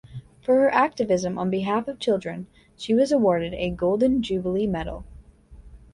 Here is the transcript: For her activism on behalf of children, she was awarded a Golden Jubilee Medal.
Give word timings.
For 0.41 0.55
her 0.55 0.71
activism 0.73 1.37
on 1.37 1.51
behalf 1.51 1.87
of 1.87 1.99
children, 1.99 2.47
she 2.75 2.95
was 2.95 3.11
awarded 3.11 3.53
a 3.53 3.69
Golden 3.69 4.23
Jubilee 4.23 4.65
Medal. 4.65 5.05